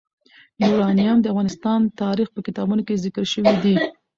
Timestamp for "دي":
3.63-3.75